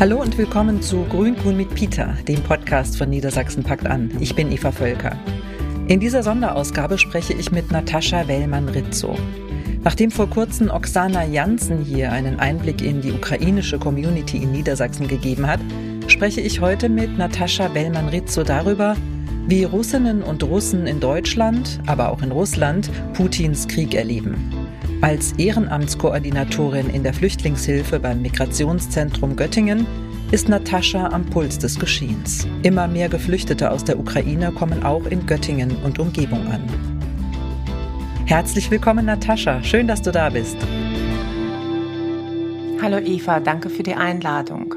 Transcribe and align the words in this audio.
Hallo 0.00 0.22
und 0.22 0.38
willkommen 0.38 0.80
zu 0.80 1.02
Grüngrün 1.06 1.56
mit 1.56 1.74
Peter, 1.74 2.16
dem 2.28 2.40
Podcast 2.44 2.96
von 2.96 3.10
Niedersachsen 3.10 3.64
packt 3.64 3.84
an. 3.84 4.12
Ich 4.20 4.32
bin 4.32 4.52
Eva 4.52 4.70
Völker. 4.70 5.16
In 5.88 5.98
dieser 5.98 6.22
Sonderausgabe 6.22 6.98
spreche 6.98 7.32
ich 7.32 7.50
mit 7.50 7.72
Natascha 7.72 8.28
Wellmann-Rizzo. 8.28 9.16
Nachdem 9.82 10.12
vor 10.12 10.30
kurzem 10.30 10.70
Oksana 10.70 11.24
Janssen 11.24 11.84
hier 11.84 12.12
einen 12.12 12.38
Einblick 12.38 12.80
in 12.80 13.00
die 13.00 13.10
ukrainische 13.10 13.80
Community 13.80 14.36
in 14.36 14.52
Niedersachsen 14.52 15.08
gegeben 15.08 15.48
hat, 15.48 15.58
spreche 16.06 16.42
ich 16.42 16.60
heute 16.60 16.88
mit 16.88 17.18
Natascha 17.18 17.74
Wellmann-Rizzo 17.74 18.44
darüber, 18.44 18.94
wie 19.48 19.64
Russinnen 19.64 20.22
und 20.22 20.44
Russen 20.44 20.86
in 20.86 21.00
Deutschland, 21.00 21.80
aber 21.86 22.12
auch 22.12 22.22
in 22.22 22.30
Russland 22.30 22.88
Putins 23.14 23.66
Krieg 23.66 23.96
erleben. 23.96 24.57
Als 25.00 25.32
Ehrenamtskoordinatorin 25.38 26.90
in 26.90 27.04
der 27.04 27.14
Flüchtlingshilfe 27.14 28.00
beim 28.00 28.20
Migrationszentrum 28.20 29.36
Göttingen 29.36 29.86
ist 30.32 30.48
Natascha 30.48 31.10
am 31.10 31.24
Puls 31.24 31.56
des 31.56 31.78
Geschehens. 31.78 32.48
Immer 32.64 32.88
mehr 32.88 33.08
Geflüchtete 33.08 33.70
aus 33.70 33.84
der 33.84 34.00
Ukraine 34.00 34.50
kommen 34.50 34.82
auch 34.82 35.06
in 35.06 35.24
Göttingen 35.24 35.76
und 35.84 36.00
Umgebung 36.00 36.44
an. 36.48 36.62
Herzlich 38.26 38.72
willkommen, 38.72 39.06
Natascha. 39.06 39.62
Schön, 39.62 39.86
dass 39.86 40.02
du 40.02 40.10
da 40.10 40.30
bist. 40.30 40.56
Hallo 42.82 42.98
Eva, 42.98 43.38
danke 43.38 43.70
für 43.70 43.84
die 43.84 43.94
Einladung. 43.94 44.74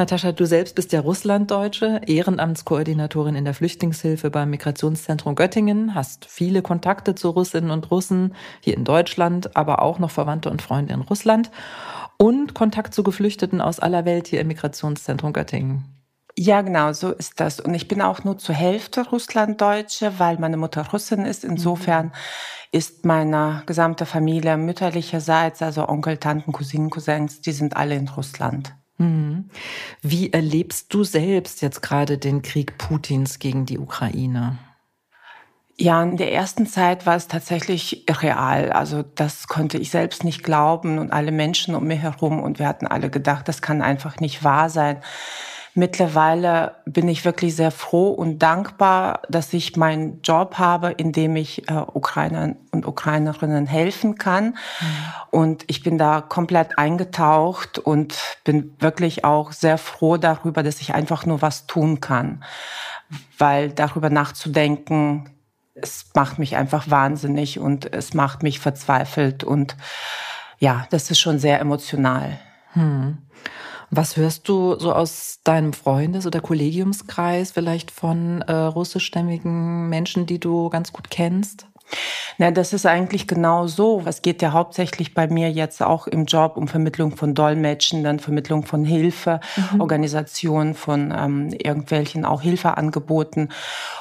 Natascha, 0.00 0.32
du 0.32 0.46
selbst 0.46 0.76
bist 0.76 0.92
ja 0.92 1.00
Russlanddeutsche, 1.00 2.00
Ehrenamtskoordinatorin 2.06 3.34
in 3.34 3.44
der 3.44 3.52
Flüchtlingshilfe 3.52 4.30
beim 4.30 4.48
Migrationszentrum 4.48 5.34
Göttingen, 5.34 5.94
hast 5.94 6.24
viele 6.24 6.62
Kontakte 6.62 7.14
zu 7.14 7.28
Russinnen 7.28 7.70
und 7.70 7.90
Russen 7.90 8.34
hier 8.60 8.78
in 8.78 8.84
Deutschland, 8.84 9.54
aber 9.58 9.82
auch 9.82 9.98
noch 9.98 10.10
Verwandte 10.10 10.48
und 10.48 10.62
Freunde 10.62 10.94
in 10.94 11.02
Russland 11.02 11.50
und 12.16 12.54
Kontakt 12.54 12.94
zu 12.94 13.02
Geflüchteten 13.02 13.60
aus 13.60 13.78
aller 13.78 14.06
Welt 14.06 14.26
hier 14.26 14.40
im 14.40 14.46
Migrationszentrum 14.46 15.34
Göttingen. 15.34 15.84
Ja, 16.34 16.62
genau, 16.62 16.94
so 16.94 17.12
ist 17.12 17.38
das. 17.38 17.60
Und 17.60 17.74
ich 17.74 17.86
bin 17.86 18.00
auch 18.00 18.24
nur 18.24 18.38
zur 18.38 18.54
Hälfte 18.54 19.06
Russlanddeutsche, 19.06 20.18
weil 20.18 20.38
meine 20.38 20.56
Mutter 20.56 20.86
Russin 20.90 21.26
ist. 21.26 21.44
Insofern 21.44 22.06
mhm. 22.06 22.12
ist 22.72 23.04
meine 23.04 23.64
gesamte 23.66 24.06
Familie 24.06 24.56
mütterlicherseits, 24.56 25.60
also 25.60 25.86
Onkel, 25.86 26.16
Tanten, 26.16 26.52
Cousinen, 26.52 26.88
Cousins, 26.88 27.42
die 27.42 27.52
sind 27.52 27.76
alle 27.76 27.96
in 27.96 28.08
Russland. 28.08 28.79
Mhm. 29.00 29.48
Wie 30.02 30.30
erlebst 30.30 30.92
du 30.92 31.04
selbst 31.04 31.62
jetzt 31.62 31.80
gerade 31.80 32.18
den 32.18 32.42
Krieg 32.42 32.76
Putins 32.76 33.38
gegen 33.38 33.64
die 33.64 33.78
Ukraine? 33.78 34.58
Ja, 35.78 36.02
in 36.02 36.18
der 36.18 36.34
ersten 36.34 36.66
Zeit 36.66 37.06
war 37.06 37.16
es 37.16 37.26
tatsächlich 37.26 38.04
real. 38.10 38.70
Also 38.70 39.02
das 39.02 39.48
konnte 39.48 39.78
ich 39.78 39.90
selbst 39.90 40.22
nicht 40.22 40.42
glauben 40.42 40.98
und 40.98 41.10
alle 41.12 41.32
Menschen 41.32 41.74
um 41.74 41.86
mich 41.86 42.00
herum 42.00 42.42
und 42.42 42.58
wir 42.58 42.68
hatten 42.68 42.86
alle 42.86 43.08
gedacht, 43.08 43.48
das 43.48 43.62
kann 43.62 43.80
einfach 43.80 44.20
nicht 44.20 44.44
wahr 44.44 44.68
sein. 44.68 44.98
Mittlerweile 45.74 46.76
bin 46.84 47.08
ich 47.08 47.24
wirklich 47.24 47.54
sehr 47.54 47.70
froh 47.70 48.08
und 48.08 48.40
dankbar, 48.40 49.22
dass 49.28 49.52
ich 49.52 49.76
meinen 49.76 50.20
Job 50.22 50.58
habe, 50.58 50.90
in 50.90 51.12
dem 51.12 51.36
ich 51.36 51.68
äh, 51.68 51.74
Ukrainern 51.74 52.56
und 52.72 52.86
Ukrainerinnen 52.86 53.66
helfen 53.66 54.16
kann. 54.16 54.46
Mhm. 54.46 54.54
Und 55.30 55.64
ich 55.68 55.82
bin 55.82 55.96
da 55.96 56.22
komplett 56.22 56.76
eingetaucht 56.78 57.78
und 57.78 58.18
bin 58.42 58.74
wirklich 58.80 59.24
auch 59.24 59.52
sehr 59.52 59.78
froh 59.78 60.16
darüber, 60.16 60.64
dass 60.64 60.80
ich 60.80 60.92
einfach 60.92 61.24
nur 61.24 61.40
was 61.40 61.66
tun 61.66 62.00
kann. 62.00 62.42
Weil 63.38 63.70
darüber 63.70 64.10
nachzudenken, 64.10 65.30
es 65.74 66.06
macht 66.14 66.38
mich 66.38 66.56
einfach 66.56 66.90
wahnsinnig 66.90 67.60
und 67.60 67.92
es 67.92 68.12
macht 68.12 68.42
mich 68.42 68.58
verzweifelt 68.58 69.44
und 69.44 69.76
ja, 70.58 70.86
das 70.90 71.10
ist 71.10 71.20
schon 71.20 71.38
sehr 71.38 71.60
emotional. 71.60 72.38
Hm. 72.74 73.18
Was 73.92 74.16
hörst 74.16 74.48
du 74.48 74.78
so 74.78 74.92
aus 74.92 75.40
deinem 75.42 75.72
Freundes- 75.72 76.24
oder 76.24 76.40
Kollegiumskreis, 76.40 77.50
vielleicht 77.50 77.90
von 77.90 78.40
äh, 78.42 78.52
russischstämmigen 78.52 79.88
Menschen, 79.88 80.26
die 80.26 80.38
du 80.38 80.70
ganz 80.70 80.92
gut 80.92 81.10
kennst? 81.10 81.69
Na, 82.38 82.50
das 82.50 82.72
ist 82.72 82.86
eigentlich 82.86 83.26
genau 83.26 83.66
so. 83.66 84.02
Es 84.06 84.22
geht 84.22 84.42
ja 84.42 84.52
hauptsächlich 84.52 85.14
bei 85.14 85.28
mir 85.28 85.50
jetzt 85.50 85.82
auch 85.82 86.06
im 86.06 86.24
Job 86.24 86.56
um 86.56 86.68
Vermittlung 86.68 87.16
von 87.16 87.34
Dolmetschen, 87.34 88.02
dann 88.04 88.18
Vermittlung 88.18 88.64
von 88.64 88.84
Hilfe, 88.84 89.40
mhm. 89.72 89.80
Organisation 89.80 90.74
von 90.74 91.14
ähm, 91.16 91.48
irgendwelchen 91.52 92.24
auch 92.24 92.42
Hilfeangeboten. 92.42 93.50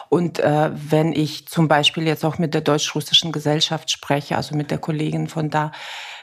Und 0.10 0.40
äh, 0.40 0.72
wenn 0.74 1.14
ich 1.14 1.48
zum 1.48 1.68
Beispiel 1.68 2.06
jetzt 2.06 2.24
auch 2.24 2.38
mit 2.38 2.54
der 2.54 2.62
deutsch-russischen 2.62 3.32
Gesellschaft 3.32 3.92
spreche, 3.92 4.38
also 4.38 4.56
mit 4.56 4.72
der 4.72 4.78
Kollegin 4.78 5.28
von 5.28 5.50
da, 5.50 5.72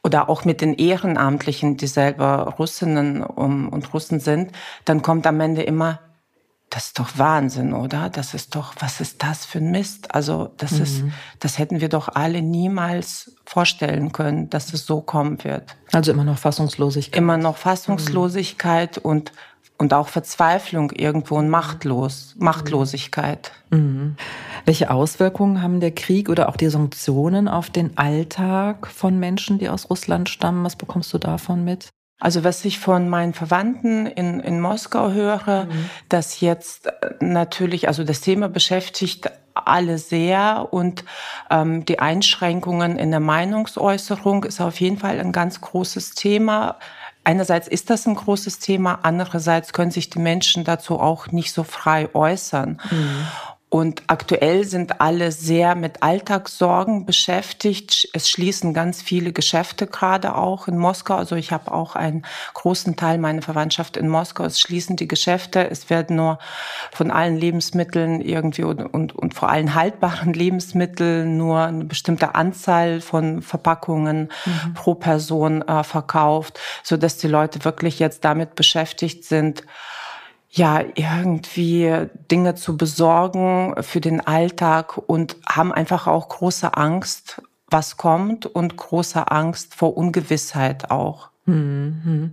oder 0.03 0.29
auch 0.29 0.45
mit 0.45 0.61
den 0.61 0.75
Ehrenamtlichen, 0.75 1.77
die 1.77 1.89
selber 1.89 2.55
Russinnen 2.59 3.25
und 3.25 3.93
Russen 3.93 4.21
sind, 4.21 4.53
dann 4.85 5.03
kommt 5.03 5.27
am 5.27 5.41
Ende 5.41 5.63
immer, 5.63 5.99
das 6.71 6.87
ist 6.87 6.99
doch 6.99 7.17
Wahnsinn, 7.17 7.73
oder? 7.73 8.11
Das 8.11 8.35
ist 8.35 8.55
doch, 8.55 8.75
was 8.81 9.01
ist 9.01 9.23
das 9.23 9.45
für 9.45 9.59
ein 9.59 9.71
Mist? 9.71 10.15
Also, 10.15 10.51
das 10.57 10.73
mhm. 10.73 10.83
ist, 10.83 11.05
das 11.39 11.59
hätten 11.59 11.81
wir 11.81 11.89
doch 11.89 12.09
alle 12.09 12.43
niemals 12.43 13.37
vorstellen 13.45 14.13
können, 14.13 14.51
dass 14.51 14.73
es 14.73 14.85
so 14.85 15.01
kommen 15.01 15.43
wird. 15.45 15.77
Also 15.93 16.13
immer 16.13 16.25
noch 16.25 16.39
Fassungslosigkeit. 16.39 17.17
Immer 17.17 17.37
noch 17.37 17.57
Fassungslosigkeit 17.57 18.97
mhm. 18.97 19.11
und 19.11 19.33
und 19.79 19.93
auch 19.93 20.09
Verzweiflung 20.09 20.91
irgendwo 20.93 21.37
und 21.37 21.51
Machtlos, 21.51 22.35
Machtlosigkeit. 22.39 23.53
Mhm. 23.71 24.17
Welche 24.65 24.91
Auswirkungen 24.91 25.63
haben 25.63 25.81
der 25.81 25.91
Krieg 25.91 26.29
oder 26.29 26.49
auch 26.49 26.57
die 26.57 26.71
Sanktionen 26.71 27.47
auf 27.47 27.69
den 27.71 27.97
Alltag 27.99 28.87
von 28.87 29.19
Menschen, 29.19 29.59
die 29.59 29.69
aus 29.69 29.91
Russland 29.91 30.29
stammen? 30.29 30.65
Was 30.65 30.77
bekommst 30.77 31.13
du 31.13 31.19
davon 31.19 31.65
mit? 31.65 31.91
Also 32.19 32.45
was 32.45 32.65
ich 32.65 32.79
von 32.79 33.09
meinen 33.09 33.35
Verwandten 33.35 34.07
in, 34.07 34.41
in 34.41 34.61
Moskau 34.61 35.11
höre, 35.11 35.65
mhm. 35.65 35.91
dass 36.09 36.41
jetzt 36.41 36.87
äh, 36.87 36.93
natürlich, 37.21 37.89
also 37.89 38.05
das 38.05 38.21
Thema 38.21 38.49
beschäftigt 38.49 39.31
alle 39.55 39.99
sehr 39.99 40.69
und 40.71 41.05
ähm, 41.51 41.85
die 41.85 41.99
Einschränkungen 41.99 42.99
in 42.99 43.11
der 43.11 43.21
Meinungsäußerung 43.21 44.45
ist 44.45 44.61
auf 44.61 44.81
jeden 44.81 44.99
Fall 44.99 45.19
ein 45.19 45.33
ganz 45.33 45.61
großes 45.61 46.15
Thema 46.15 46.77
einerseits 47.27 47.67
ist 47.67 47.91
das 47.91 48.07
ein 48.07 48.15
großes 48.15 48.61
Thema, 48.61 49.01
andererseits 49.03 49.73
können 49.73 49.91
sich 49.91 50.11
die 50.11 50.21
Menschen 50.21 50.65
dazu 50.65 51.01
auch 51.01 51.27
nicht 51.33 51.53
so 51.53 51.65
frei 51.65 52.09
äußern. 52.15 52.81
Mhm. 52.91 53.27
Und 53.77 54.05
aktuell 54.07 54.65
sind 54.65 55.03
alle 55.03 55.31
sehr 55.33 55.75
mit 55.75 56.03
Alltagssorgen 56.03 57.05
beschäftigt. 57.05 58.09
Es 58.15 58.31
schließen 58.31 58.73
ganz 58.73 59.03
viele 59.03 59.35
Geschäfte 59.35 59.87
gerade 59.87 60.35
auch 60.35 60.67
in 60.67 60.79
Moskau. 60.79 61.17
Also 61.17 61.37
ich 61.37 61.53
habe 61.53 61.71
auch 61.71 61.95
einen 61.95 62.25
großen 62.55 62.97
Teil 62.97 63.19
meiner 63.19 63.43
Verwandtschaft 63.43 63.99
in 63.99 64.09
Moskau. 64.09 64.45
Es 64.45 64.61
schließen 64.61 64.97
die 64.97 65.07
Geschäfte. 65.07 65.69
Es 65.69 65.91
werden 65.91 66.17
nur 66.17 66.39
von 66.91 67.11
allen 67.11 67.37
Lebensmitteln 67.37 68.23
irgendwie 68.23 68.63
und, 68.63 68.81
und, 68.81 69.15
und 69.15 69.35
vor 69.35 69.51
allem 69.51 69.75
haltbaren 69.75 70.33
Lebensmitteln 70.33 71.37
nur 71.37 71.61
eine 71.61 71.85
bestimmte 71.85 72.35
Anzahl 72.35 73.03
von 73.03 73.43
Verpackungen 73.43 74.31
mhm. 74.47 74.73
pro 74.73 74.95
Person 74.95 75.61
äh, 75.61 75.85
verkauft, 75.85 76.59
so 76.83 76.97
dass 76.97 77.19
die 77.19 77.29
Leute 77.29 77.63
wirklich 77.67 77.99
jetzt 77.99 78.25
damit 78.25 78.55
beschäftigt 78.55 79.25
sind, 79.25 79.65
ja, 80.57 80.83
irgendwie 80.95 82.07
Dinge 82.31 82.55
zu 82.55 82.79
besorgen 82.79 83.75
für 83.81 84.01
den 84.01 84.27
Alltag 84.27 84.97
und 84.97 85.37
haben 85.47 85.71
einfach 85.71 86.07
auch 86.07 86.31
große 86.31 86.75
Angst, 86.77 87.43
was 87.69 87.99
kommt 87.99 88.47
und 88.47 88.77
große 88.77 89.31
Angst 89.31 89.75
vor 89.75 89.97
Ungewissheit 89.97 90.91
auch. 90.91 91.29
Mhm. 91.45 92.33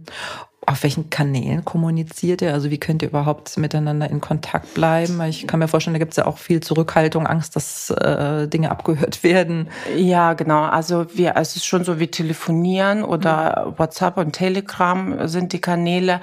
Auf 0.65 0.83
welchen 0.83 1.09
Kanälen 1.09 1.65
kommuniziert 1.65 2.41
ihr? 2.41 2.53
Also 2.53 2.71
wie 2.71 2.77
könnt 2.77 3.01
ihr 3.01 3.09
überhaupt 3.09 3.57
miteinander 3.57 4.09
in 4.09 4.21
Kontakt 4.21 4.73
bleiben? 4.73 5.21
Ich 5.23 5.45
kann 5.45 5.59
mir 5.59 5.67
vorstellen, 5.67 5.93
da 5.93 5.99
gibt 5.99 6.13
es 6.13 6.17
ja 6.17 6.25
auch 6.25 6.37
viel 6.37 6.61
Zurückhaltung, 6.61 7.27
Angst, 7.27 7.57
dass 7.57 7.89
äh, 7.89 8.47
Dinge 8.47 8.71
abgehört 8.71 9.21
werden. 9.23 9.67
Ja, 9.97 10.31
genau. 10.31 10.63
Also 10.63 11.07
wir, 11.13 11.35
es 11.35 11.57
ist 11.57 11.65
schon 11.65 11.83
so 11.83 11.99
wie 11.99 12.07
telefonieren 12.07 13.03
oder 13.03 13.65
mhm. 13.67 13.79
WhatsApp 13.79 14.15
und 14.15 14.31
Telegram 14.31 15.27
sind 15.27 15.51
die 15.51 15.59
Kanäle. 15.59 16.21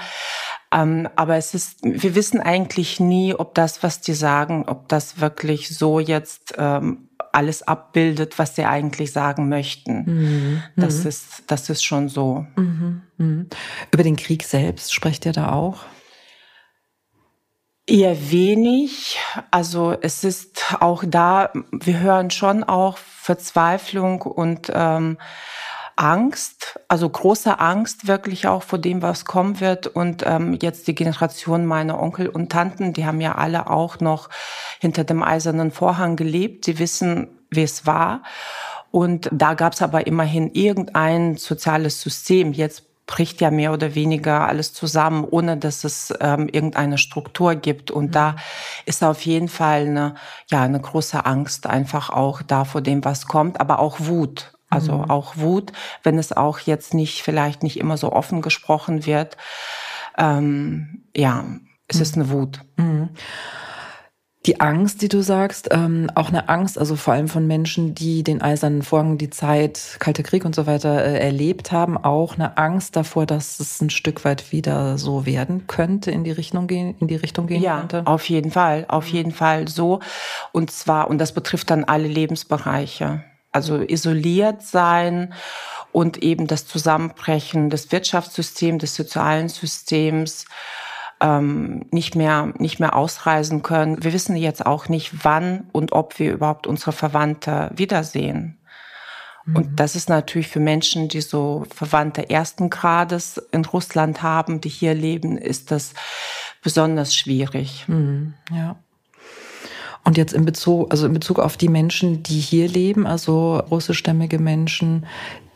Ähm, 0.72 1.08
aber 1.16 1.36
es 1.36 1.54
ist, 1.54 1.78
wir 1.82 2.14
wissen 2.14 2.40
eigentlich 2.40 3.00
nie, 3.00 3.34
ob 3.34 3.54
das, 3.54 3.82
was 3.82 4.00
die 4.00 4.14
sagen, 4.14 4.64
ob 4.68 4.88
das 4.88 5.20
wirklich 5.20 5.68
so 5.76 5.98
jetzt 5.98 6.54
ähm, 6.58 7.08
alles 7.32 7.62
abbildet, 7.62 8.38
was 8.38 8.56
sie 8.56 8.64
eigentlich 8.64 9.12
sagen 9.12 9.48
möchten. 9.48 10.04
Mhm. 10.04 10.62
Das 10.76 11.02
mhm. 11.02 11.08
ist, 11.08 11.42
das 11.48 11.70
ist 11.70 11.84
schon 11.84 12.08
so. 12.08 12.46
Mhm. 12.56 13.02
Mhm. 13.18 13.48
Über 13.92 14.02
den 14.02 14.16
Krieg 14.16 14.44
selbst 14.44 14.94
sprecht 14.94 15.26
ihr 15.26 15.32
da 15.32 15.52
auch? 15.52 15.80
Eher 17.86 18.30
wenig. 18.30 19.18
Also 19.50 19.96
es 20.00 20.22
ist 20.22 20.76
auch 20.80 21.02
da, 21.04 21.52
wir 21.72 21.98
hören 21.98 22.30
schon 22.30 22.62
auch 22.62 22.96
Verzweiflung 22.96 24.22
und 24.22 24.70
ähm, 24.72 25.18
Angst, 26.00 26.80
also 26.88 27.06
große 27.08 27.60
Angst 27.60 28.08
wirklich 28.08 28.48
auch 28.48 28.62
vor 28.62 28.78
dem, 28.78 29.02
was 29.02 29.26
kommen 29.26 29.60
wird. 29.60 29.86
Und 29.86 30.24
ähm, 30.26 30.56
jetzt 30.60 30.88
die 30.88 30.94
Generation 30.94 31.66
meiner 31.66 32.00
Onkel 32.00 32.26
und 32.26 32.50
Tanten, 32.50 32.94
die 32.94 33.04
haben 33.04 33.20
ja 33.20 33.34
alle 33.34 33.68
auch 33.68 34.00
noch 34.00 34.30
hinter 34.80 35.04
dem 35.04 35.22
eisernen 35.22 35.70
Vorhang 35.70 36.16
gelebt. 36.16 36.64
Sie 36.64 36.78
wissen, 36.78 37.28
wie 37.50 37.62
es 37.62 37.84
war. 37.84 38.22
Und 38.90 39.28
da 39.30 39.52
gab 39.52 39.74
es 39.74 39.82
aber 39.82 40.06
immerhin 40.06 40.50
irgendein 40.54 41.36
soziales 41.36 42.00
System. 42.00 42.54
Jetzt 42.54 42.84
bricht 43.06 43.42
ja 43.42 43.50
mehr 43.50 43.72
oder 43.74 43.94
weniger 43.94 44.48
alles 44.48 44.72
zusammen, 44.72 45.26
ohne 45.28 45.58
dass 45.58 45.84
es 45.84 46.14
ähm, 46.20 46.48
irgendeine 46.48 46.96
Struktur 46.96 47.56
gibt. 47.56 47.90
Und 47.90 48.06
mhm. 48.06 48.12
da 48.12 48.36
ist 48.86 49.04
auf 49.04 49.20
jeden 49.26 49.48
Fall 49.48 49.82
eine, 49.82 50.14
ja, 50.48 50.62
eine 50.62 50.80
große 50.80 51.26
Angst 51.26 51.66
einfach 51.66 52.08
auch 52.08 52.40
da 52.40 52.64
vor 52.64 52.80
dem, 52.80 53.04
was 53.04 53.26
kommt, 53.26 53.60
aber 53.60 53.80
auch 53.80 54.00
Wut. 54.00 54.54
Also 54.70 54.98
mhm. 54.98 55.10
auch 55.10 55.36
Wut, 55.36 55.72
wenn 56.02 56.18
es 56.18 56.32
auch 56.32 56.60
jetzt 56.60 56.94
nicht, 56.94 57.22
vielleicht 57.22 57.62
nicht 57.62 57.78
immer 57.78 57.96
so 57.96 58.12
offen 58.12 58.40
gesprochen 58.40 59.04
wird. 59.04 59.36
Ähm, 60.16 61.04
ja, 61.14 61.44
es 61.88 61.96
mhm. 61.96 62.02
ist 62.02 62.14
eine 62.16 62.30
Wut. 62.30 62.60
Mhm 62.76 63.10
die 64.46 64.58
Angst, 64.58 65.02
die 65.02 65.08
du 65.08 65.22
sagst, 65.22 65.68
ähm, 65.70 66.10
auch 66.14 66.28
eine 66.28 66.48
Angst, 66.48 66.78
also 66.78 66.96
vor 66.96 67.12
allem 67.12 67.28
von 67.28 67.46
Menschen, 67.46 67.94
die 67.94 68.22
den 68.22 68.40
eisernen 68.40 68.80
Vorhang, 68.82 69.18
die 69.18 69.28
Zeit, 69.28 69.96
Kalte 69.98 70.22
Krieg 70.22 70.46
und 70.46 70.54
so 70.54 70.66
weiter 70.66 71.04
äh, 71.04 71.18
erlebt 71.18 71.72
haben, 71.72 71.98
auch 71.98 72.34
eine 72.34 72.56
Angst 72.56 72.96
davor, 72.96 73.26
dass 73.26 73.60
es 73.60 73.82
ein 73.82 73.90
Stück 73.90 74.24
weit 74.24 74.50
wieder 74.50 74.96
so 74.96 75.26
werden 75.26 75.66
könnte, 75.66 76.10
in 76.10 76.24
die 76.24 76.30
Richtung 76.30 76.68
gehen, 76.68 76.94
in 77.00 77.06
die 77.06 77.16
Richtung 77.16 77.48
gehen 77.48 77.62
ja, 77.62 77.80
könnte. 77.80 78.06
auf 78.06 78.26
jeden 78.30 78.50
Fall, 78.50 78.86
auf 78.88 79.08
jeden 79.08 79.32
Fall 79.32 79.68
so. 79.68 80.00
Und 80.52 80.70
zwar, 80.70 81.10
und 81.10 81.18
das 81.18 81.32
betrifft 81.32 81.68
dann 81.68 81.84
alle 81.84 82.08
Lebensbereiche. 82.08 83.22
Also 83.52 83.80
isoliert 83.80 84.62
sein 84.62 85.34
und 85.92 86.22
eben 86.22 86.46
das 86.46 86.66
Zusammenbrechen 86.66 87.70
des 87.70 87.90
Wirtschaftssystems, 87.90 88.80
des 88.80 88.94
sozialen 88.94 89.48
Systems, 89.48 90.46
ähm, 91.20 91.86
nicht 91.90 92.14
mehr 92.14 92.52
nicht 92.58 92.80
mehr 92.80 92.96
ausreisen 92.96 93.62
können. 93.62 94.02
Wir 94.02 94.12
wissen 94.12 94.36
jetzt 94.36 94.64
auch 94.64 94.88
nicht, 94.88 95.24
wann 95.24 95.68
und 95.72 95.92
ob 95.92 96.18
wir 96.18 96.32
überhaupt 96.32 96.66
unsere 96.66 96.92
Verwandte 96.92 97.70
wiedersehen. 97.74 98.58
Mhm. 99.44 99.56
Und 99.56 99.80
das 99.80 99.96
ist 99.96 100.08
natürlich 100.08 100.48
für 100.48 100.60
Menschen, 100.60 101.08
die 101.08 101.20
so 101.20 101.66
Verwandte 101.74 102.30
ersten 102.30 102.70
Grades 102.70 103.38
in 103.52 103.64
Russland 103.64 104.22
haben, 104.22 104.60
die 104.60 104.68
hier 104.68 104.94
leben, 104.94 105.36
ist 105.36 105.70
das 105.70 105.92
besonders 106.62 107.14
schwierig. 107.14 107.84
Mhm. 107.88 108.34
Ja. 108.50 108.76
Und 110.10 110.16
jetzt 110.16 110.32
in 110.32 110.44
Bezug, 110.44 110.90
also 110.90 111.06
in 111.06 111.12
Bezug 111.12 111.38
auf 111.38 111.56
die 111.56 111.68
Menschen, 111.68 112.24
die 112.24 112.40
hier 112.40 112.66
leben, 112.66 113.06
also 113.06 113.62
russischstämmige 113.70 114.40
Menschen, 114.40 115.06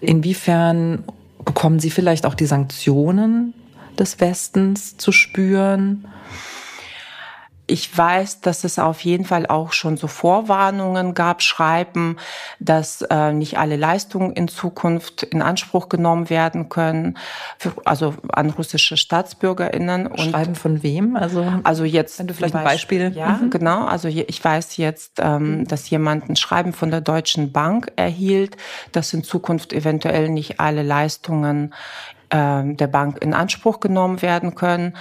inwiefern 0.01 1.03
bekommen 1.45 1.81
sie 1.81 1.91
vielleicht 1.91 2.25
auch 2.25 2.35
die 2.35 2.47
Sanktionen 2.47 3.53
des 3.99 4.21
Westens 4.21 4.97
zu 4.97 5.11
spüren? 5.11 6.05
Ich 7.67 7.97
weiß, 7.97 8.43
dass 8.43 8.65
es 8.65 8.79
auf 8.79 9.01
jeden 9.01 9.25
Fall 9.25 9.47
auch 9.47 9.73
schon 9.73 9.97
so 9.97 10.07
Vorwarnungen 10.07 11.15
gab, 11.15 11.43
Schreiben, 11.43 12.17
dass 12.61 13.01
äh, 13.03 13.33
nicht 13.33 13.59
alle 13.59 13.77
Leistungen 13.77 14.33
in 14.33 14.49
Zukunft 14.49 15.23
in 15.23 15.41
Anspruch 15.41 15.89
genommen 15.89 16.29
werden 16.29 16.69
können, 16.69 17.17
für, 17.59 17.73
also 17.87 18.15
an 18.33 18.51
russische 18.51 18.99
StaatsbürgerInnen. 18.99 20.07
Und 20.07 20.21
Schreiben 20.21 20.55
von 20.55 20.83
wem? 20.83 21.17
Also, 21.17 21.47
also 21.65 21.85
jetzt. 21.85 22.19
Wenn 22.19 22.27
du 22.27 22.35
vielleicht 22.35 22.55
ein 22.55 22.65
Beispiel. 22.65 23.13
Ja, 23.15 23.39
mhm. 23.41 23.51
genau. 23.51 23.87
Also 23.87 24.09
ich 24.09 24.45
weiß 24.45 24.77
jetzt, 24.77 25.21
ähm, 25.21 25.67
dass 25.67 25.89
jemand 25.89 26.29
ein 26.29 26.37
Schreiben 26.37 26.75
von 26.75 26.91
der 26.91 27.01
Deutschen 27.01 27.53
Bank 27.53 27.93
erhielt, 27.97 28.57
dass 28.93 29.13
in 29.15 29.25
Zukunft 29.25 29.73
eventuell 29.73 30.29
nicht 30.29 30.61
alle 30.61 30.83
Leistungen 30.83 31.73
ähm, 32.31 32.77
der 32.77 32.89
Bank 32.89 33.23
in 33.23 33.33
Anspruch 33.33 33.81
genommen 33.81 34.21
werden 34.21 34.55
können. 34.55 34.97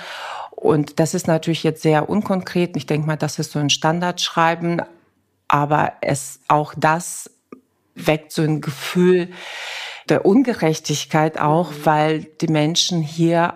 Und 0.63 1.01
das 1.01 1.13
ist 1.13 1.27
natürlich 1.27 1.63
jetzt 1.63 1.81
sehr 1.81 2.07
unkonkret. 2.10 2.77
Ich 2.77 2.86
denke 2.86 3.06
mal, 3.06 3.18
das 3.18 3.38
ist 3.38 3.51
so 3.51 3.60
ein 3.60 3.69
Standardschreiben. 3.69 4.81
Aber 5.50 5.92
es, 6.00 6.39
auch 6.48 6.74
das 6.77 7.30
weckt 7.95 8.31
so 8.31 8.44
ein 8.44 8.62
Gefühl 8.62 9.27
der 10.07 10.25
Ungerechtigkeit 10.25 11.38
auch, 11.38 11.71
mhm. 11.71 11.86
weil 11.86 12.24
die 12.24 12.48
Menschen 12.48 13.01
hier 13.01 13.56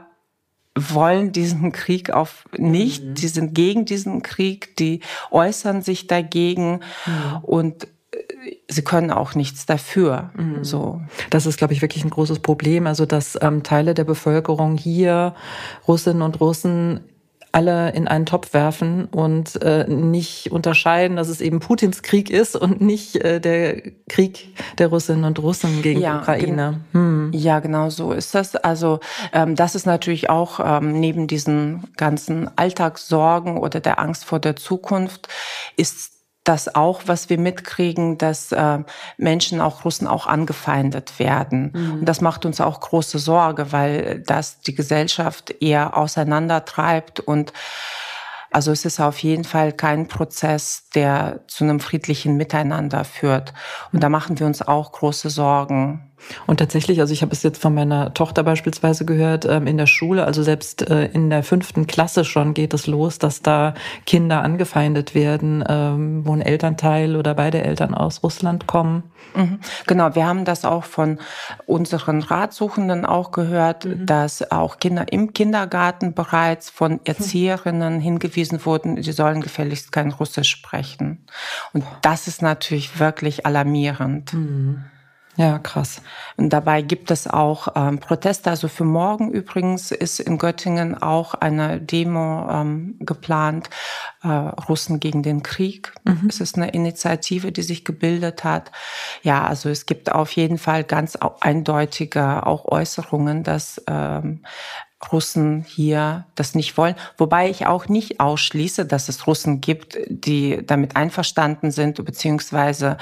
wollen 0.76 1.32
diesen 1.32 1.72
Krieg 1.72 2.12
auf 2.12 2.44
nicht, 2.58 3.04
mhm. 3.04 3.14
die 3.16 3.28
sind 3.30 3.56
gegen 3.56 3.86
diesen 3.86 4.22
Krieg, 4.22 4.76
die 4.76 5.00
äußern 5.32 5.82
sich 5.82 6.08
dagegen 6.08 6.82
mhm. 7.06 7.38
und 7.42 7.88
sie 8.68 8.84
können 8.84 9.12
auch 9.12 9.36
nichts 9.36 9.66
dafür. 9.66 10.32
Mhm. 10.36 10.64
So. 10.64 11.02
Das 11.30 11.46
ist, 11.46 11.58
glaube 11.58 11.74
ich, 11.74 11.82
wirklich 11.82 12.04
ein 12.04 12.10
großes 12.10 12.40
Problem. 12.40 12.88
Also, 12.88 13.06
dass 13.06 13.38
ähm, 13.42 13.64
Teile 13.64 13.94
der 13.94 14.04
Bevölkerung 14.04 14.78
hier, 14.78 15.36
Russinnen 15.88 16.22
und 16.22 16.40
Russen, 16.40 17.02
alle 17.52 17.92
in 17.94 18.08
einen 18.08 18.26
Topf 18.26 18.54
werfen 18.54 19.06
und 19.06 19.62
äh, 19.64 19.88
nicht 19.88 20.52
unterscheiden, 20.52 21.18
dass 21.18 21.28
es 21.28 21.42
eben 21.42 21.60
Putins 21.60 22.04
Krieg 22.04 22.30
ist 22.30 22.56
und 22.56 22.82
nicht 22.82 23.16
äh, 23.16 23.40
der 23.40 23.82
Krieg 24.10 24.54
der 24.78 24.88
Russinnen 24.88 25.24
und 25.24 25.40
Russen 25.40 25.82
gegen 25.82 26.02
ja, 26.02 26.14
die 26.14 26.20
Ukraine. 26.20 26.82
Hm. 26.92 27.32
Ja, 27.34 27.60
genau 27.60 27.90
so 27.90 28.12
ist 28.12 28.36
das. 28.36 28.56
Also 28.56 29.00
ähm, 29.34 29.56
das 29.56 29.76
ist 29.76 29.86
natürlich 29.86 30.30
auch 30.30 30.60
ähm, 30.64 31.00
neben 31.00 31.26
diesen 31.28 31.86
ganzen 31.96 32.50
Alltagssorgen 32.58 33.58
oder 33.58 33.80
der 33.80 34.00
Angst 34.00 34.26
vor 34.26 34.40
der 34.40 34.56
Zukunft 34.56 35.28
ist 35.78 36.17
das 36.48 36.74
auch, 36.76 37.02
was 37.08 37.30
wir 37.30 37.38
mitkriegen, 37.38 38.18
dass 38.18 38.52
äh, 38.52 38.80
Menschen, 39.18 39.60
auch 39.60 39.84
Russen, 39.84 40.08
auch 40.08 40.28
angefeindet 40.28 41.20
werden. 41.20 41.72
Mhm. 41.74 41.94
Und 42.00 42.06
das 42.06 42.22
macht 42.22 42.46
uns 42.46 42.62
auch 42.62 42.80
große 42.80 43.20
Sorge, 43.20 43.72
weil 43.72 44.20
das 44.26 44.62
die 44.62 44.74
Gesellschaft 44.74 45.54
eher 45.60 45.98
auseinandertreibt 45.98 47.20
und 47.20 47.52
also 48.50 48.72
es 48.72 48.86
ist 48.86 49.00
auf 49.02 49.20
jeden 49.20 49.44
Fall 49.44 49.74
kein 49.74 50.08
Prozess, 50.08 50.90
der 50.96 51.42
zu 51.48 51.66
einem 51.66 51.82
friedlichen 51.82 52.38
Miteinander 52.38 53.04
führt. 53.04 53.54
Und 53.92 54.02
da 54.02 54.10
machen 54.10 54.40
wir 54.40 54.48
uns 54.48 54.62
auch 54.62 54.94
große 54.94 55.30
Sorgen. 55.30 56.12
Und 56.46 56.58
tatsächlich, 56.58 57.00
also 57.00 57.14
ich 57.14 57.22
habe 57.22 57.32
es 57.32 57.44
jetzt 57.44 57.62
von 57.62 57.74
meiner 57.74 58.14
Tochter 58.14 58.44
beispielsweise 58.44 59.06
gehört, 59.06 59.46
ähm, 59.46 59.68
in 59.68 59.78
der 59.78 59.88
Schule, 59.88 60.26
also 60.26 60.44
selbst 60.44 60.90
äh, 60.90 61.06
in 61.06 61.30
der 61.30 61.44
fünften 61.44 61.88
Klasse 61.88 62.26
schon 62.26 62.54
geht 62.54 62.74
es 62.74 62.88
los, 62.88 63.20
dass 63.20 63.42
da 63.42 63.74
Kinder 64.06 64.42
angefeindet 64.42 65.16
werden, 65.16 65.64
ähm, 65.68 66.26
wo 66.26 66.34
ein 66.34 66.42
Elternteil 66.42 67.16
oder 67.16 67.34
beide 67.36 67.64
Eltern 67.64 67.94
aus 67.94 68.24
Russland 68.24 68.68
kommen. 68.68 69.04
Mhm. 69.36 69.60
Genau, 69.86 70.16
wir 70.16 70.26
haben 70.26 70.46
das 70.46 70.66
auch 70.66 70.84
von 70.84 71.20
unseren 71.66 72.22
Ratsuchenden 72.22 73.06
auch 73.06 73.32
gehört, 73.32 73.86
mhm. 73.86 74.06
dass 74.06 74.52
auch 74.52 74.80
Kinder 74.80 75.06
im 75.12 75.34
Kindergarten 75.34 76.14
bereits 76.14 76.70
von 76.70 77.00
Erzieherinnen 77.06 77.96
mhm. 77.96 78.02
hingewiesen 78.02 78.66
wurden, 78.66 79.02
sie 79.02 79.12
sollen 79.12 79.42
gefälligst 79.42 79.92
kein 79.92 80.12
Russisch 80.12 80.50
sprechen. 80.50 81.26
Und 81.74 81.86
das 82.02 82.28
ist 82.28 82.42
natürlich 82.42 83.00
wirklich 83.00 83.46
alarmierend. 83.46 84.34
Ja, 85.38 85.60
krass. 85.60 86.02
Und 86.36 86.50
dabei 86.50 86.82
gibt 86.82 87.12
es 87.12 87.28
auch 87.28 87.68
ähm, 87.76 88.00
Proteste. 88.00 88.50
Also 88.50 88.68
für 88.68 88.86
morgen 88.86 89.30
übrigens 89.32 89.92
ist 89.92 90.20
in 90.20 90.40
Göttingen 90.40 91.00
auch 91.00 91.36
eine 91.36 91.80
Demo 91.80 92.50
ähm, 92.50 92.96
geplant, 93.00 93.70
äh, 94.24 94.28
Russen 94.28 95.00
gegen 95.00 95.22
den 95.22 95.44
Krieg. 95.44 95.94
Mhm. 96.06 96.26
Es 96.28 96.42
ist 96.42 96.58
eine 96.58 96.72
Initiative, 96.72 97.52
die 97.52 97.62
sich 97.62 97.86
gebildet 97.86 98.44
hat. 98.44 98.72
Ja, 99.22 99.46
also 99.46 99.70
es 99.70 99.86
gibt 99.86 100.12
auf 100.12 100.32
jeden 100.32 100.58
Fall 100.58 100.84
ganz 100.84 101.16
eindeutige 101.16 102.48
auch 102.48 102.66
Äußerungen, 102.66 103.44
dass 103.44 103.80
ähm, 103.86 104.42
Russen 105.12 105.64
hier 105.68 106.26
das 106.34 106.56
nicht 106.56 106.78
wollen. 106.78 106.96
Wobei 107.16 107.52
ich 107.52 107.68
auch 107.68 107.88
nicht 107.88 108.20
ausschließe, 108.20 108.88
dass 108.88 109.08
es 109.08 109.28
Russen 109.28 109.62
gibt, 109.62 110.00
die 110.10 110.66
damit 110.66 110.96
einverstanden 110.96 111.70
sind, 111.70 112.04
beziehungsweise 112.04 112.98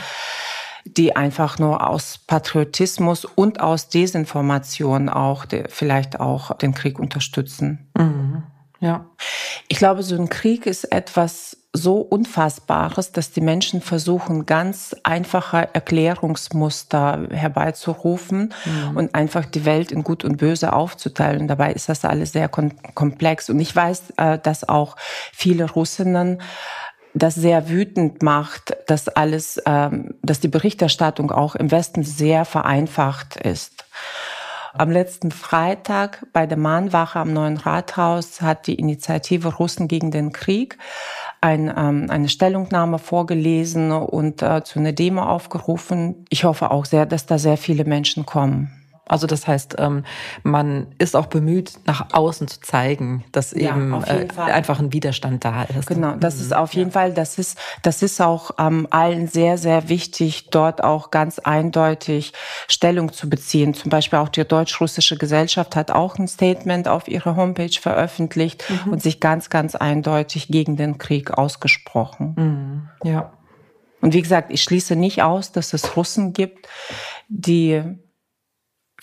die 0.85 1.15
einfach 1.15 1.59
nur 1.59 1.89
aus 1.89 2.19
Patriotismus 2.27 3.25
und 3.25 3.59
aus 3.59 3.89
Desinformation 3.89 5.09
auch 5.09 5.45
vielleicht 5.69 6.19
auch 6.19 6.55
den 6.57 6.73
Krieg 6.73 6.99
unterstützen. 6.99 7.89
Mhm. 7.97 8.43
Ja. 8.79 9.05
Ich 9.67 9.77
glaube, 9.77 10.03
so 10.03 10.15
ein 10.15 10.29
Krieg 10.29 10.65
ist 10.65 10.83
etwas 10.85 11.57
so 11.73 11.97
Unfassbares, 11.97 13.11
dass 13.11 13.31
die 13.31 13.41
Menschen 13.41 13.81
versuchen, 13.81 14.45
ganz 14.45 14.95
einfache 15.03 15.69
Erklärungsmuster 15.73 17.27
herbeizurufen 17.31 18.53
mhm. 18.63 18.97
und 18.97 19.15
einfach 19.15 19.45
die 19.45 19.65
Welt 19.65 19.91
in 19.91 20.03
Gut 20.03 20.23
und 20.23 20.37
Böse 20.37 20.73
aufzuteilen. 20.73 21.47
Dabei 21.47 21.73
ist 21.73 21.89
das 21.89 22.05
alles 22.05 22.31
sehr 22.31 22.47
komplex. 22.47 23.49
Und 23.49 23.59
ich 23.59 23.75
weiß, 23.75 24.13
äh, 24.17 24.39
dass 24.39 24.67
auch 24.67 24.95
viele 25.33 25.69
Russinnen 25.69 26.41
das 27.15 27.33
sehr 27.33 27.69
wütend 27.69 28.21
macht, 28.21 28.75
dass 28.87 29.07
alles, 29.07 29.61
ähm, 29.65 30.15
dass 30.21 30.41
die 30.41 30.49
Berichterstattung 30.49 31.31
auch 31.31 31.55
im 31.55 31.71
Westen 31.71 32.03
sehr 32.03 32.45
vereinfacht 32.45 33.37
ist. 33.37 33.85
Am 34.73 34.91
letzten 34.91 35.31
Freitag 35.31 36.27
bei 36.33 36.45
der 36.45 36.57
Mahnwache 36.57 37.17
am 37.17 37.31
Neuen 37.31 37.55
Rathaus 37.55 38.41
hat 38.41 38.67
die 38.67 38.75
Initiative 38.75 39.55
Russen 39.55 39.87
gegen 39.87 40.11
den 40.11 40.33
Krieg 40.33 40.77
ein, 41.39 41.73
ähm, 41.75 42.07
eine 42.09 42.27
Stellungnahme 42.27 42.99
vorgelesen 42.99 43.93
und 43.93 44.41
äh, 44.41 44.65
zu 44.65 44.79
einer 44.79 44.91
Demo 44.91 45.23
aufgerufen. 45.23 46.25
Ich 46.27 46.43
hoffe 46.43 46.71
auch 46.71 46.83
sehr, 46.83 47.05
dass 47.05 47.25
da 47.25 47.37
sehr 47.37 47.55
viele 47.55 47.85
Menschen 47.85 48.25
kommen. 48.25 48.84
Also 49.07 49.27
das 49.27 49.47
heißt, 49.47 49.75
ähm, 49.77 50.03
man 50.43 50.87
ist 50.97 51.15
auch 51.15 51.27
bemüht, 51.27 51.73
nach 51.85 52.13
außen 52.13 52.47
zu 52.47 52.59
zeigen, 52.61 53.23
dass 53.31 53.53
eben 53.53 53.91
ja, 53.91 54.03
äh, 54.07 54.27
einfach 54.51 54.79
ein 54.79 54.93
Widerstand 54.93 55.45
da 55.45 55.63
ist. 55.63 55.87
Genau, 55.87 56.15
das 56.15 56.41
ist 56.41 56.55
auf 56.55 56.73
jeden 56.73 56.89
ja. 56.89 56.93
Fall, 56.93 57.13
das 57.13 57.37
ist, 57.37 57.57
das 57.83 58.01
ist 58.01 58.19
auch 58.19 58.51
ähm, 58.57 58.87
allen 58.89 59.27
sehr, 59.27 59.59
sehr 59.59 59.89
wichtig, 59.89 60.49
dort 60.49 60.83
auch 60.83 61.11
ganz 61.11 61.37
eindeutig 61.37 62.33
Stellung 62.67 63.13
zu 63.13 63.29
beziehen. 63.29 63.75
Zum 63.75 63.91
Beispiel 63.91 64.17
auch 64.17 64.29
die 64.29 64.43
deutsch-russische 64.43 65.17
Gesellschaft 65.17 65.75
hat 65.75 65.91
auch 65.91 66.17
ein 66.17 66.27
Statement 66.27 66.87
auf 66.87 67.07
ihrer 67.07 67.35
Homepage 67.35 67.77
veröffentlicht 67.79 68.63
mhm. 68.69 68.93
und 68.93 69.03
sich 69.03 69.19
ganz, 69.19 69.51
ganz 69.51 69.75
eindeutig 69.75 70.47
gegen 70.47 70.77
den 70.77 70.97
Krieg 70.97 71.31
ausgesprochen. 71.31 72.33
Mhm. 73.03 73.07
Ja. 73.07 73.33
Und 74.01 74.13
wie 74.13 74.21
gesagt, 74.21 74.51
ich 74.51 74.63
schließe 74.63 74.95
nicht 74.95 75.21
aus, 75.21 75.51
dass 75.51 75.73
es 75.73 75.95
Russen 75.95 76.33
gibt, 76.33 76.67
die 77.27 77.83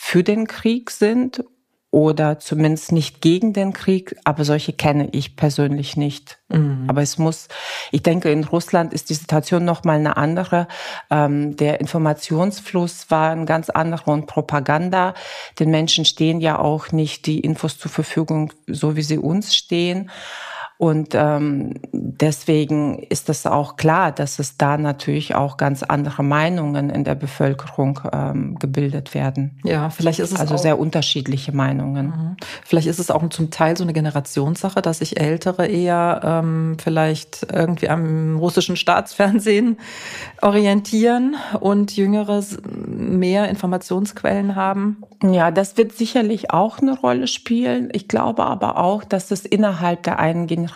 für 0.05 0.25
den 0.25 0.49
Krieg 0.49 0.91
sind 0.91 1.45
oder 1.93 2.41
zumindest 2.41 2.91
nicht 2.91 3.21
gegen 3.21 3.53
den 3.53 3.73
Krieg, 3.73 4.17
aber 4.25 4.45
solche 4.45 4.73
kenne 4.73 5.09
ich 5.13 5.37
persönlich 5.37 5.97
nicht. 5.97 6.39
Mhm. 6.49 6.87
Aber 6.89 7.03
es 7.03 7.19
muss, 7.19 7.47
ich 7.93 8.03
denke, 8.03 8.33
in 8.33 8.43
Russland 8.43 8.93
ist 8.93 9.11
die 9.11 9.15
Situation 9.15 9.65
noch 9.65 9.85
mal 9.85 9.99
eine 9.99 10.17
andere. 10.17 10.67
Ähm, 11.09 11.57
der 11.57 11.81
Informationsfluss 11.81 13.13
war 13.13 13.31
ein 13.31 13.47
ganz 13.47 13.71
anderer 13.71 14.09
und 14.09 14.27
Propaganda. 14.27 15.15
Den 15.61 15.71
Menschen 15.71 16.05
stehen 16.05 16.41
ja 16.41 16.59
auch 16.59 16.91
nicht 16.91 17.27
die 17.27 17.39
Infos 17.39 17.79
zur 17.79 17.91
Verfügung, 17.91 18.53
so 18.67 18.97
wie 18.97 19.03
sie 19.03 19.19
uns 19.19 19.55
stehen. 19.55 20.11
Und 20.83 21.11
ähm, 21.15 21.75
deswegen 21.93 22.99
ist 23.05 23.29
es 23.29 23.47
auch 23.47 23.77
klar, 23.77 24.11
dass 24.11 24.41
es 24.41 24.57
da 24.57 24.77
natürlich 24.77 25.37
auch 25.37 25.57
ganz 25.57 25.85
andere 25.85 26.25
Meinungen 26.25 26.91
in 26.91 27.05
der 27.05 27.15
Bevölkerung 27.15 28.01
ähm, 28.13 28.59
gebildet 28.59 29.15
werden. 29.15 29.61
Ja, 29.63 29.91
vielleicht 29.91 30.19
ist 30.19 30.33
es 30.33 30.41
also 30.41 30.57
sehr 30.57 30.81
unterschiedliche 30.81 31.53
Meinungen. 31.53 32.07
Mhm. 32.07 32.37
Vielleicht 32.65 32.89
ist 32.89 32.99
es 32.99 33.13
auch 33.13 33.23
zum 33.29 33.53
Teil 33.53 33.77
so 33.77 33.85
eine 33.85 33.93
Generationssache, 33.93 34.83
dass 34.83 34.99
sich 34.99 35.21
Ältere 35.21 35.69
eher 35.69 36.21
ähm, 36.25 36.77
vielleicht 36.83 37.47
irgendwie 37.53 37.89
am 37.89 38.37
russischen 38.39 38.75
Staatsfernsehen 38.75 39.79
orientieren 40.43 41.37
und 41.61 41.97
Jüngere 41.97 42.43
mehr 42.89 43.49
Informationsquellen 43.49 44.57
haben. 44.57 44.97
Ja, 45.23 45.53
das 45.53 45.77
wird 45.77 45.93
sicherlich 45.93 46.51
auch 46.51 46.81
eine 46.81 46.99
Rolle 46.99 47.29
spielen. 47.29 47.91
Ich 47.93 48.09
glaube 48.09 48.45
aber 48.47 48.79
auch, 48.79 49.05
dass 49.05 49.31
es 49.31 49.47
innerhalb 49.47 50.03
der 50.03 50.19
einen 50.19 50.49
Generation 50.49 50.72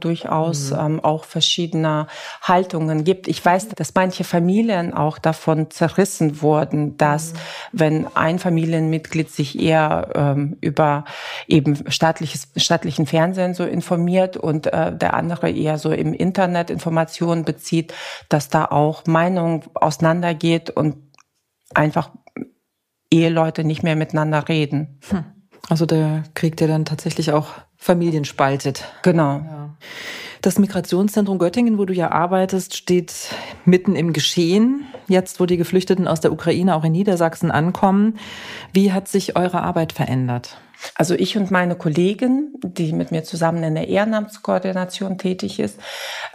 durchaus 0.00 0.70
mhm. 0.70 0.78
ähm, 0.78 1.00
auch 1.00 1.24
verschiedene 1.24 2.06
Haltungen 2.42 3.04
gibt. 3.04 3.28
Ich 3.28 3.44
weiß, 3.44 3.68
dass 3.70 3.94
manche 3.94 4.24
Familien 4.24 4.94
auch 4.94 5.18
davon 5.18 5.70
zerrissen 5.70 6.42
wurden, 6.42 6.96
dass 6.96 7.32
mhm. 7.32 7.38
wenn 7.72 8.16
ein 8.16 8.38
Familienmitglied 8.38 9.30
sich 9.30 9.58
eher 9.58 10.08
ähm, 10.14 10.56
über 10.60 11.04
eben 11.46 11.90
staatliches, 11.90 12.48
staatlichen 12.56 13.06
Fernsehen 13.06 13.54
so 13.54 13.64
informiert 13.64 14.36
und 14.36 14.66
äh, 14.66 14.96
der 14.96 15.14
andere 15.14 15.50
eher 15.50 15.78
so 15.78 15.90
im 15.90 16.12
Internet 16.12 16.70
Informationen 16.70 17.44
bezieht, 17.44 17.94
dass 18.28 18.48
da 18.48 18.66
auch 18.66 19.06
Meinung 19.06 19.64
auseinandergeht 19.74 20.70
und 20.70 20.96
einfach 21.74 22.10
Eheleute 23.10 23.64
nicht 23.64 23.82
mehr 23.82 23.96
miteinander 23.96 24.48
reden. 24.48 25.00
Hm. 25.08 25.24
Also 25.68 25.86
der 25.86 26.24
Krieg, 26.34 26.56
der 26.56 26.68
dann 26.68 26.84
tatsächlich 26.84 27.32
auch 27.32 27.48
Familien 27.82 28.26
spaltet. 28.26 28.84
Genau. 29.02 29.38
Ja. 29.38 29.70
Das 30.42 30.58
Migrationszentrum 30.58 31.38
Göttingen, 31.38 31.78
wo 31.78 31.86
du 31.86 31.94
ja 31.94 32.10
arbeitest, 32.10 32.76
steht 32.76 33.12
mitten 33.64 33.96
im 33.96 34.12
Geschehen. 34.12 34.84
Jetzt, 35.08 35.40
wo 35.40 35.46
die 35.46 35.56
Geflüchteten 35.56 36.06
aus 36.06 36.20
der 36.20 36.32
Ukraine 36.32 36.76
auch 36.76 36.84
in 36.84 36.92
Niedersachsen 36.92 37.50
ankommen. 37.50 38.18
Wie 38.72 38.92
hat 38.92 39.08
sich 39.08 39.34
eure 39.34 39.62
Arbeit 39.62 39.94
verändert? 39.94 40.58
Also 40.94 41.14
ich 41.14 41.36
und 41.36 41.50
meine 41.50 41.74
Kollegin, 41.74 42.54
die 42.62 42.92
mit 42.92 43.12
mir 43.12 43.22
zusammen 43.22 43.62
in 43.62 43.74
der 43.74 43.88
Ehrenamtskoordination 43.88 45.18
tätig 45.18 45.58
ist, 45.58 45.78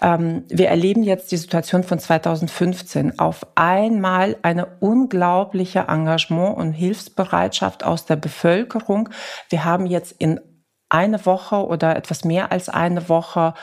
ähm, 0.01 0.43
wir 0.49 0.69
erleben 0.69 1.03
jetzt 1.03 1.31
die 1.31 1.37
Situation 1.37 1.83
von 1.83 1.99
2015. 1.99 3.19
Auf 3.19 3.45
einmal 3.55 4.35
eine 4.41 4.67
unglaubliche 4.79 5.85
Engagement 5.87 6.57
und 6.57 6.73
Hilfsbereitschaft 6.73 7.83
aus 7.83 8.05
der 8.05 8.15
Bevölkerung. 8.15 9.09
Wir 9.49 9.65
haben 9.65 9.85
jetzt 9.85 10.11
in 10.19 10.39
eine 10.89 11.25
Woche 11.25 11.65
oder 11.65 11.95
etwas 11.95 12.23
mehr 12.23 12.51
als 12.51 12.69
eine 12.69 13.09
Woche 13.09 13.53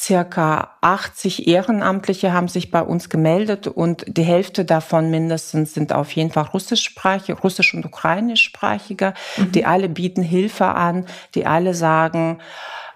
circa 0.00 0.76
80 0.80 1.46
Ehrenamtliche 1.46 2.32
haben 2.32 2.48
sich 2.48 2.70
bei 2.70 2.80
uns 2.80 3.10
gemeldet 3.10 3.66
und 3.66 4.04
die 4.08 4.22
Hälfte 4.22 4.64
davon 4.64 5.10
mindestens 5.10 5.74
sind 5.74 5.92
auf 5.92 6.12
jeden 6.12 6.30
Fall 6.30 6.44
russischsprachige, 6.44 7.38
russisch- 7.38 7.74
und 7.74 7.84
ukrainischsprachige, 7.84 9.12
mhm. 9.36 9.52
die 9.52 9.66
alle 9.66 9.90
bieten 9.90 10.22
Hilfe 10.22 10.66
an, 10.66 11.04
die 11.34 11.44
alle 11.44 11.74
sagen, 11.74 12.38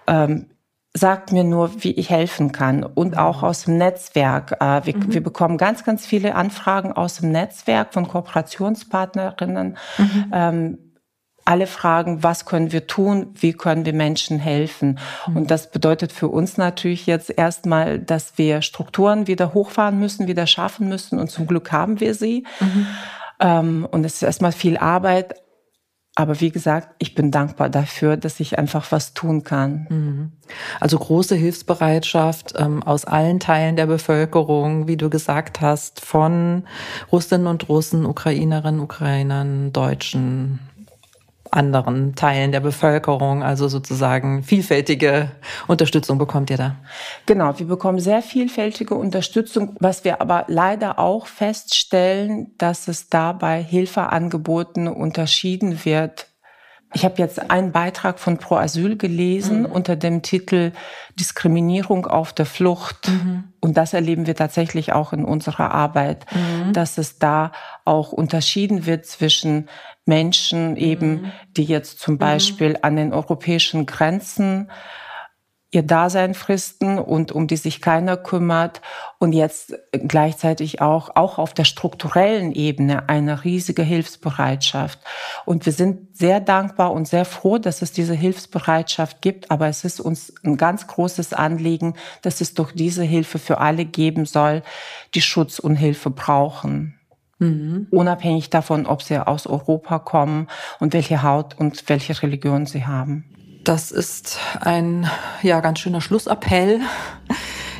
ähm, 0.07 0.47
sagt 0.95 1.31
mir 1.33 1.43
nur, 1.43 1.83
wie 1.83 1.91
ich 1.91 2.09
helfen 2.09 2.51
kann. 2.53 2.83
Und 2.83 3.11
mhm. 3.11 3.17
auch 3.19 3.43
aus 3.43 3.65
dem 3.65 3.77
Netzwerk. 3.77 4.53
Äh, 4.61 4.85
wir, 4.85 4.95
mhm. 4.95 5.13
wir, 5.13 5.21
bekommen 5.21 5.57
ganz, 5.57 5.83
ganz 5.83 6.07
viele 6.07 6.35
Anfragen 6.35 6.93
aus 6.93 7.17
dem 7.17 7.31
Netzwerk 7.31 7.93
von 7.93 8.07
Kooperationspartnerinnen. 8.07 9.77
Mhm. 9.97 10.31
Ähm, 10.33 10.77
alle 11.45 11.67
fragen, 11.67 12.23
was 12.23 12.45
können 12.45 12.71
wir 12.71 12.87
tun, 12.87 13.27
wie 13.35 13.53
können 13.53 13.85
wir 13.85 13.93
Menschen 13.93 14.39
helfen. 14.39 14.99
Mhm. 15.27 15.37
Und 15.37 15.51
das 15.51 15.71
bedeutet 15.71 16.11
für 16.11 16.27
uns 16.27 16.57
natürlich 16.57 17.05
jetzt 17.05 17.29
erstmal, 17.29 17.99
dass 17.99 18.37
wir 18.37 18.63
Strukturen 18.63 19.27
wieder 19.27 19.53
hochfahren 19.53 19.99
müssen, 19.99 20.27
wieder 20.27 20.47
schaffen 20.47 20.89
müssen. 20.89 21.19
Und 21.19 21.29
zum 21.29 21.45
Glück 21.45 21.71
haben 21.71 21.99
wir 21.99 22.15
sie. 22.15 22.45
Mhm. 22.59 22.87
Ähm, 23.39 23.87
und 23.89 24.03
es 24.05 24.15
ist 24.15 24.23
erstmal 24.23 24.53
viel 24.53 24.77
Arbeit. 24.77 25.35
Aber 26.17 26.39
wie 26.39 26.49
gesagt, 26.49 26.95
ich 26.97 27.13
bin 27.13 27.29
dankbar 27.29 27.69
dafür, 27.69 28.15
dass 28.15 28.39
ich 28.39 28.57
einfach 28.57 28.91
was 28.93 29.13
tun 29.13 29.43
kann. 29.43 29.85
Mhm. 29.89 30.31
Also 30.79 30.97
große 30.97 31.35
Hilfsbereitschaft 31.35 32.53
ähm, 32.57 32.81
aus 32.81 33.03
allen 33.03 33.41
Teilen 33.41 33.75
der 33.75 33.85
Bevölkerung, 33.85 34.87
wie 34.87 34.97
du 34.97 35.09
gesagt 35.09 35.59
hast, 35.59 35.99
von 35.99 36.63
Russinnen 37.11 37.47
und 37.47 37.67
Russen, 37.67 38.05
Ukrainerinnen, 38.05 38.79
Ukrainern, 38.79 39.73
Deutschen, 39.73 40.59
anderen 41.55 42.15
Teilen 42.15 42.51
der 42.51 42.59
Bevölkerung, 42.59 43.43
also 43.43 43.67
sozusagen 43.67 44.43
vielfältige 44.43 45.31
Unterstützung 45.67 46.17
bekommt 46.17 46.49
ihr 46.49 46.57
da? 46.57 46.75
Genau, 47.25 47.57
wir 47.57 47.67
bekommen 47.67 47.99
sehr 47.99 48.21
vielfältige 48.21 48.95
Unterstützung, 48.95 49.75
was 49.79 50.03
wir 50.03 50.21
aber 50.21 50.45
leider 50.47 50.99
auch 50.99 51.27
feststellen, 51.27 52.53
dass 52.57 52.87
es 52.87 53.09
dabei 53.09 53.63
Hilfeangeboten 53.63 54.87
unterschieden 54.87 55.85
wird 55.85 56.27
ich 56.93 57.03
habe 57.03 57.15
jetzt 57.17 57.51
einen 57.51 57.71
Beitrag 57.71 58.19
von 58.19 58.37
Pro 58.37 58.55
Asyl 58.55 58.95
gelesen 58.95 59.61
mhm. 59.61 59.65
unter 59.65 59.95
dem 59.95 60.21
Titel 60.21 60.71
Diskriminierung 61.19 62.05
auf 62.05 62.31
der 62.31 62.45
Flucht. 62.45 63.09
Mhm. 63.09 63.45
Und 63.59 63.75
das 63.75 63.93
erleben 63.93 64.27
wir 64.27 64.35
tatsächlich 64.35 64.93
auch 64.93 65.11
in 65.11 65.25
unserer 65.25 65.71
Arbeit, 65.71 66.25
mhm. 66.31 66.71
dass 66.73 66.97
es 66.97 67.19
da 67.19 67.51
auch 67.83 68.11
unterschieden 68.11 68.85
wird 68.85 69.05
zwischen 69.05 69.67
Menschen 70.05 70.77
eben, 70.77 71.09
mhm. 71.09 71.31
die 71.57 71.65
jetzt 71.65 71.99
zum 71.99 72.15
mhm. 72.15 72.19
Beispiel 72.19 72.77
an 72.81 72.95
den 72.95 73.13
europäischen 73.13 73.85
Grenzen 73.85 74.69
ihr 75.75 75.83
Dasein 75.83 76.33
fristen 76.33 76.97
und 76.97 77.31
um 77.31 77.47
die 77.47 77.57
sich 77.57 77.81
keiner 77.81 78.17
kümmert 78.17 78.81
und 79.19 79.33
jetzt 79.33 79.75
gleichzeitig 79.91 80.81
auch, 80.81 81.15
auch 81.15 81.37
auf 81.37 81.53
der 81.53 81.65
strukturellen 81.65 82.53
Ebene 82.53 83.09
eine 83.09 83.43
riesige 83.43 83.83
Hilfsbereitschaft. 83.83 84.99
Und 85.45 85.65
wir 85.65 85.73
sind 85.73 86.17
sehr 86.17 86.39
dankbar 86.39 86.93
und 86.93 87.07
sehr 87.07 87.25
froh, 87.25 87.57
dass 87.57 87.81
es 87.81 87.91
diese 87.91 88.13
Hilfsbereitschaft 88.13 89.21
gibt, 89.21 89.51
aber 89.51 89.67
es 89.67 89.83
ist 89.83 89.99
uns 89.99 90.33
ein 90.43 90.57
ganz 90.57 90.87
großes 90.87 91.33
Anliegen, 91.33 91.95
dass 92.21 92.41
es 92.41 92.53
doch 92.53 92.71
diese 92.71 93.03
Hilfe 93.03 93.37
für 93.37 93.59
alle 93.59 93.85
geben 93.85 94.25
soll, 94.25 94.63
die 95.13 95.21
Schutz 95.21 95.59
und 95.59 95.75
Hilfe 95.75 96.09
brauchen. 96.09 96.97
Mhm. 97.39 97.87
Unabhängig 97.91 98.49
davon, 98.49 98.85
ob 98.85 99.01
sie 99.01 99.17
aus 99.17 99.45
Europa 99.45 99.99
kommen 99.99 100.47
und 100.79 100.93
welche 100.93 101.21
Haut 101.21 101.57
und 101.59 101.89
welche 101.89 102.21
Religion 102.21 102.65
sie 102.65 102.85
haben. 102.85 103.25
Das 103.65 103.89
ist 103.89 104.37
ein 104.61 105.09
ja 105.41 105.59
ganz 105.59 105.79
schöner 105.79 105.99
Schlussappell. 105.99 106.81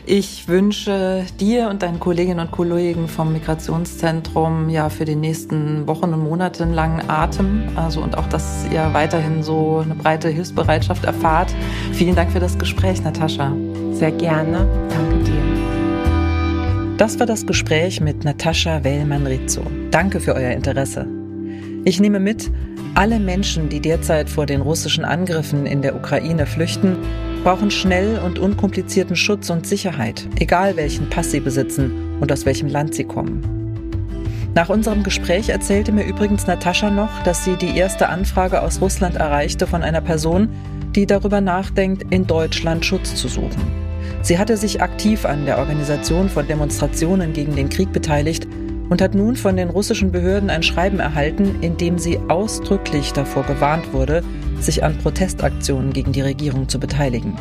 Ich 0.08 0.48
wünsche 0.48 1.24
dir 1.40 1.70
und 1.70 1.84
deinen 1.84 2.00
Kolleginnen 2.00 2.40
und 2.40 2.50
Kollegen 2.50 3.08
vom 3.08 3.34
Migrationszentrum 3.34 4.70
ja 4.70 4.90
für 4.90 5.06
die 5.06 5.16
nächsten 5.16 5.86
Wochen 5.86 6.12
und 6.12 6.24
Monate 6.24 6.64
einen 6.64 6.74
langen 6.74 7.08
Atem. 7.08 7.70
Also 7.76 8.02
und 8.02 8.18
auch, 8.18 8.28
dass 8.30 8.66
ihr 8.74 8.94
weiterhin 8.94 9.44
so 9.44 9.84
eine 9.86 9.94
breite 9.94 10.28
Hilfsbereitschaft 10.30 11.06
erfahrt. 11.06 11.54
Vielen 11.94 12.16
Dank 12.16 12.32
für 12.32 12.40
das 12.40 12.58
Gespräch, 12.58 13.04
Natascha. 13.04 13.54
Sehr 13.92 14.12
gerne. 14.12 14.68
Danke 14.90 15.24
dir. 15.24 16.96
Das 16.98 17.20
war 17.20 17.28
das 17.28 17.46
Gespräch 17.46 18.02
mit 18.02 18.24
Natascha 18.24 18.84
Wellmann-Rizzo. 18.84 19.62
Danke 19.92 20.20
für 20.20 20.34
euer 20.34 20.50
Interesse. 20.50 21.06
Ich 21.84 22.00
nehme 22.00 22.20
mit, 22.20 22.50
alle 22.96 23.20
Menschen, 23.20 23.68
die 23.68 23.82
derzeit 23.82 24.30
vor 24.30 24.46
den 24.46 24.62
russischen 24.62 25.04
Angriffen 25.04 25.66
in 25.66 25.82
der 25.82 25.96
Ukraine 25.96 26.46
flüchten, 26.46 26.98
brauchen 27.44 27.70
schnell 27.70 28.20
und 28.20 28.40
unkomplizierten 28.40 29.16
Schutz 29.16 29.50
und 29.50 29.68
Sicherheit, 29.68 30.28
egal 30.40 30.78
welchen 30.78 31.10
Pass 31.10 31.32
sie 31.32 31.42
besitzen 31.42 32.18
und 32.22 32.32
aus 32.32 32.46
welchem 32.46 32.70
Land 32.70 32.96
sie 32.96 33.04
kommen. 33.04 33.44
Nach 34.56 34.70
unserem 34.70 35.04
Gespräch 35.04 35.50
erzählte 35.50 35.92
mir 35.92 36.06
übrigens 36.06 36.48
Natascha 36.48 36.90
noch, 36.90 37.22
dass 37.24 37.44
sie 37.44 37.58
die 37.58 37.78
erste 37.78 38.08
Anfrage 38.08 38.62
aus 38.62 38.80
Russland 38.80 39.18
erreichte 39.18 39.68
von 39.68 39.84
einer 39.84 40.02
Person, 40.02 40.50
die 40.96 41.06
darüber 41.06 41.42
nachdenkt, 41.42 42.06
in 42.14 42.26
Deutschland 42.26 42.86
Schutz 42.86 43.16
zu 43.16 43.28
suchen. 43.28 43.62
Sie 44.22 44.40
hatte 44.40 44.56
sich 44.56 44.82
aktiv 44.82 45.26
an 45.26 45.46
der 45.46 45.58
Organisation 45.58 46.30
von 46.30 46.48
Demonstrationen 46.48 47.34
gegen 47.34 47.56
den 47.56 47.68
Krieg 47.68 47.92
beteiligt 47.92 48.48
und 48.90 49.02
hat 49.02 49.16
nun 49.16 49.36
von 49.36 49.56
den 49.58 49.70
russischen 49.70 50.12
Behörden 50.12 50.50
ein 50.50 50.64
Schreiben 50.64 51.00
erhalten, 51.00 51.56
in 51.62 51.78
dem 51.78 51.98
sie 51.98 52.20
ausdrücklich 52.28 53.14
davor 53.14 53.44
gewarnt 53.44 53.94
wurde, 53.94 54.24
sich 54.60 54.84
an 54.84 54.98
Protestaktionen 54.98 55.94
gegen 55.94 56.12
die 56.12 56.22
Regierung 56.22 56.70
zu 56.70 56.80
beteiligen. 56.80 57.38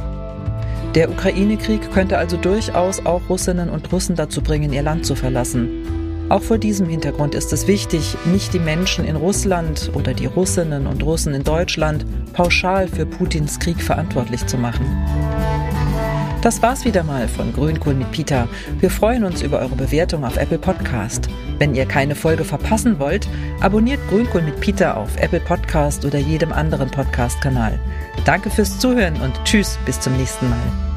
Der 0.94 1.10
Ukraine-Krieg 1.10 1.90
könnte 1.92 2.18
also 2.18 2.36
durchaus 2.36 3.04
auch 3.04 3.22
Russinnen 3.28 3.68
und 3.68 3.90
Russen 3.92 4.14
dazu 4.14 4.42
bringen, 4.42 4.72
ihr 4.72 4.82
Land 4.82 5.04
zu 5.04 5.16
verlassen. 5.16 5.68
Auch 6.28 6.42
vor 6.42 6.56
diesem 6.56 6.88
Hintergrund 6.88 7.34
ist 7.34 7.52
es 7.52 7.66
wichtig, 7.66 8.16
nicht 8.24 8.54
die 8.54 8.58
Menschen 8.58 9.04
in 9.04 9.16
Russland 9.16 9.90
oder 9.94 10.14
die 10.14 10.26
Russinnen 10.26 10.86
und 10.86 11.02
Russen 11.02 11.34
in 11.34 11.44
Deutschland 11.44 12.06
pauschal 12.32 12.88
für 12.88 13.04
Putins 13.04 13.58
Krieg 13.58 13.82
verantwortlich 13.82 14.46
zu 14.46 14.56
machen. 14.56 14.86
Das 16.44 16.60
war's 16.60 16.84
wieder 16.84 17.04
mal 17.04 17.26
von 17.26 17.54
Grünkohl 17.54 17.94
mit 17.94 18.12
Peter. 18.12 18.46
Wir 18.78 18.90
freuen 18.90 19.24
uns 19.24 19.40
über 19.40 19.60
eure 19.60 19.76
Bewertung 19.76 20.26
auf 20.26 20.36
Apple 20.36 20.58
Podcast. 20.58 21.26
Wenn 21.58 21.74
ihr 21.74 21.86
keine 21.86 22.14
Folge 22.14 22.44
verpassen 22.44 22.98
wollt, 22.98 23.26
abonniert 23.60 23.98
Grünkohl 24.10 24.42
mit 24.42 24.60
Peter 24.60 24.98
auf 24.98 25.16
Apple 25.16 25.40
Podcast 25.40 26.04
oder 26.04 26.18
jedem 26.18 26.52
anderen 26.52 26.90
Podcast-Kanal. 26.90 27.78
Danke 28.26 28.50
fürs 28.50 28.78
Zuhören 28.78 29.18
und 29.22 29.32
tschüss, 29.44 29.78
bis 29.86 29.98
zum 29.98 30.18
nächsten 30.18 30.50
Mal. 30.50 30.93